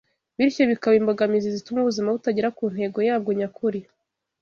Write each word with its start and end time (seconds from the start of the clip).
bityo 0.37 0.63
bikaba 0.71 0.95
imbogamizi 0.99 1.55
zituma 1.55 1.79
ubuzima 1.81 2.13
butagera 2.15 2.49
ku 2.57 2.63
ntego 2.73 2.99
yabwo 3.09 3.29
nyakuri. 3.39 3.79